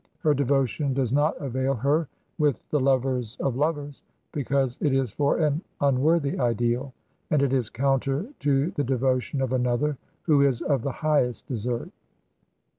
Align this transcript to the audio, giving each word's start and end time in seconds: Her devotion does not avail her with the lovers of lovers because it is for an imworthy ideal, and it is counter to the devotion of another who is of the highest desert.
Her 0.21 0.33
devotion 0.33 0.95
does 0.95 1.13
not 1.13 1.39
avail 1.39 1.75
her 1.75 2.07
with 2.39 2.59
the 2.71 2.79
lovers 2.79 3.37
of 3.39 3.55
lovers 3.55 4.01
because 4.31 4.79
it 4.81 4.95
is 4.95 5.11
for 5.11 5.37
an 5.37 5.61
imworthy 5.79 6.39
ideal, 6.39 6.91
and 7.29 7.39
it 7.43 7.53
is 7.53 7.69
counter 7.69 8.25
to 8.39 8.71
the 8.71 8.83
devotion 8.83 9.43
of 9.43 9.53
another 9.53 9.99
who 10.23 10.41
is 10.41 10.63
of 10.63 10.81
the 10.81 10.91
highest 10.91 11.49
desert. 11.49 11.91